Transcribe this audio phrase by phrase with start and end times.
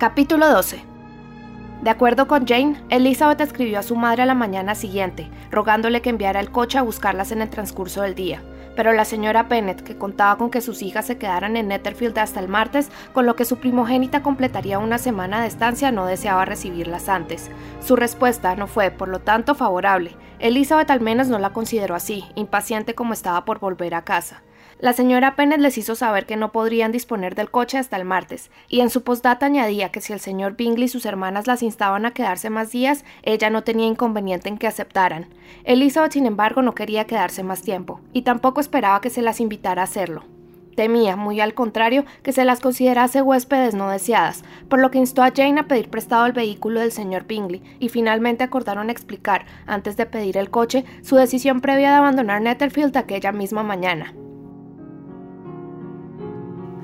[0.00, 0.82] Capítulo 12
[1.82, 6.08] De acuerdo con Jane, Elizabeth escribió a su madre a la mañana siguiente, rogándole que
[6.08, 8.42] enviara el coche a buscarlas en el transcurso del día.
[8.74, 12.40] Pero la señora Bennett, que contaba con que sus hijas se quedaran en Netherfield hasta
[12.40, 17.10] el martes, con lo que su primogénita completaría una semana de estancia, no deseaba recibirlas
[17.10, 17.50] antes.
[17.84, 20.16] Su respuesta no fue, por lo tanto, favorable.
[20.38, 24.42] Elizabeth al menos no la consideró así, impaciente como estaba por volver a casa.
[24.80, 28.50] La señora Pennett les hizo saber que no podrían disponer del coche hasta el martes,
[28.66, 32.06] y en su postdata añadía que si el señor Bingley y sus hermanas las instaban
[32.06, 35.26] a quedarse más días, ella no tenía inconveniente en que aceptaran.
[35.64, 39.82] Elizabeth, sin embargo, no quería quedarse más tiempo, y tampoco esperaba que se las invitara
[39.82, 40.24] a hacerlo.
[40.76, 45.22] Temía, muy al contrario, que se las considerase huéspedes no deseadas, por lo que instó
[45.22, 49.98] a Jane a pedir prestado el vehículo del señor Bingley, y finalmente acordaron explicar, antes
[49.98, 54.14] de pedir el coche, su decisión previa de abandonar Netherfield aquella misma mañana.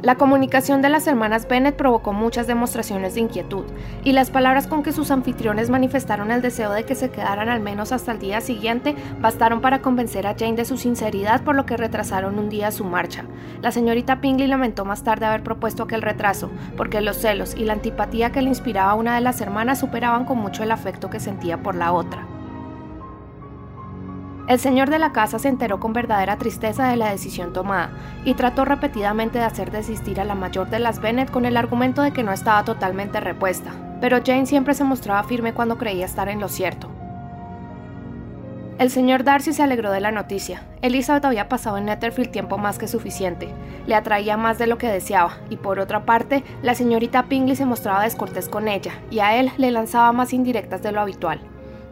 [0.02, 3.64] La comunicación de las hermanas Bennett provocó muchas demostraciones de inquietud,
[4.04, 7.60] y las palabras con que sus anfitriones manifestaron el deseo de que se quedaran al
[7.60, 11.64] menos hasta el día siguiente bastaron para convencer a Jane de su sinceridad, por lo
[11.64, 13.24] que retrasaron un día su marcha.
[13.62, 17.72] La señorita Pingley lamentó más tarde haber propuesto aquel retraso, porque los celos y la
[17.72, 21.20] antipatía que le inspiraba a una de las hermanas superaban con mucho el afecto que
[21.20, 22.35] sentía por la otra.
[24.48, 27.90] El señor de la casa se enteró con verdadera tristeza de la decisión tomada
[28.24, 32.02] y trató repetidamente de hacer desistir a la mayor de las Bennet con el argumento
[32.02, 36.28] de que no estaba totalmente repuesta, pero Jane siempre se mostraba firme cuando creía estar
[36.28, 36.88] en lo cierto.
[38.78, 40.62] El señor Darcy se alegró de la noticia.
[40.80, 43.48] Elizabeth había pasado en Netherfield tiempo más que suficiente.
[43.86, 47.64] Le atraía más de lo que deseaba, y por otra parte, la señorita Pingley se
[47.64, 51.40] mostraba descortés con ella, y a él le lanzaba más indirectas de lo habitual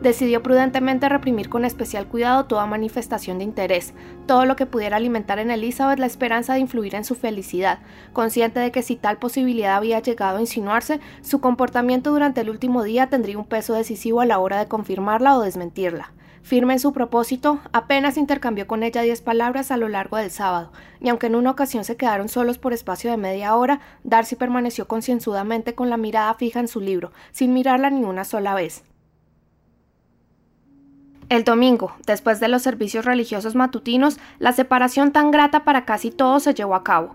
[0.05, 3.95] decidió prudentemente reprimir con especial cuidado toda manifestación de interés,
[4.27, 7.79] todo lo que pudiera alimentar en Elizabeth la esperanza de influir en su felicidad,
[8.13, 12.83] consciente de que si tal posibilidad había llegado a insinuarse, su comportamiento durante el último
[12.83, 16.13] día tendría un peso decisivo a la hora de confirmarla o desmentirla.
[16.43, 20.71] Firme en su propósito, apenas intercambió con ella diez palabras a lo largo del sábado,
[21.01, 24.87] y aunque en una ocasión se quedaron solos por espacio de media hora, Darcy permaneció
[24.87, 28.85] concienzudamente con la mirada fija en su libro, sin mirarla ni una sola vez.
[31.31, 36.43] El domingo, después de los servicios religiosos matutinos, la separación tan grata para casi todos
[36.43, 37.15] se llevó a cabo.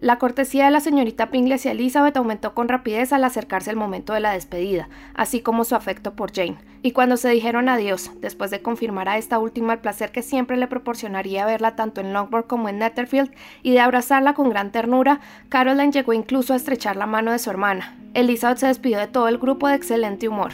[0.00, 4.12] La cortesía de la señorita Pingley hacia Elizabeth aumentó con rapidez al acercarse el momento
[4.12, 6.58] de la despedida, así como su afecto por Jane.
[6.82, 10.56] Y cuando se dijeron adiós, después de confirmar a esta última el placer que siempre
[10.56, 13.30] le proporcionaría verla tanto en Longbourn como en Netherfield
[13.62, 17.50] y de abrazarla con gran ternura, Caroline llegó incluso a estrechar la mano de su
[17.50, 17.96] hermana.
[18.14, 20.52] Elizabeth se despidió de todo el grupo de excelente humor.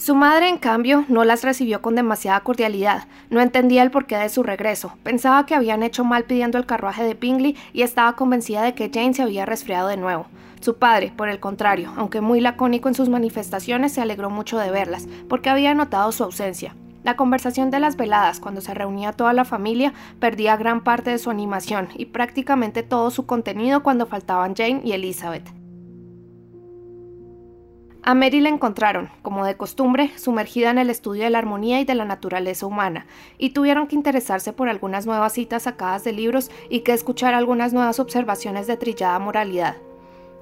[0.00, 4.30] Su madre, en cambio, no las recibió con demasiada cordialidad, no entendía el porqué de
[4.30, 8.62] su regreso, pensaba que habían hecho mal pidiendo el carruaje de Bingley y estaba convencida
[8.62, 10.24] de que Jane se había resfriado de nuevo.
[10.62, 14.70] Su padre, por el contrario, aunque muy lacónico en sus manifestaciones, se alegró mucho de
[14.70, 16.74] verlas, porque había notado su ausencia.
[17.04, 21.18] La conversación de las veladas, cuando se reunía toda la familia, perdía gran parte de
[21.18, 25.59] su animación y prácticamente todo su contenido cuando faltaban Jane y Elizabeth.
[28.10, 31.84] A Mary la encontraron, como de costumbre, sumergida en el estudio de la armonía y
[31.84, 33.06] de la naturaleza humana,
[33.38, 37.72] y tuvieron que interesarse por algunas nuevas citas sacadas de libros y que escuchar algunas
[37.72, 39.76] nuevas observaciones de trillada moralidad.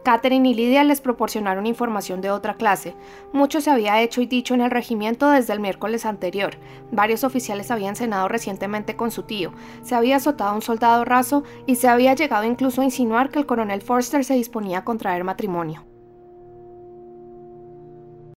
[0.03, 2.95] Catherine y Lidia les proporcionaron información de otra clase.
[3.34, 6.56] Mucho se había hecho y dicho en el regimiento desde el miércoles anterior.
[6.91, 9.53] Varios oficiales habían cenado recientemente con su tío.
[9.83, 13.45] Se había azotado un soldado raso y se había llegado incluso a insinuar que el
[13.45, 15.88] coronel Forster se disponía a contraer matrimonio.